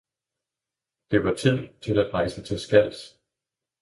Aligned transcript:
Det 1.11 1.23
var 1.23 1.33
tid 1.33 1.67
til 1.81 1.99
at 1.99 2.13
rejse 2.13 2.43
til 2.43 2.59
Skals 2.59 3.19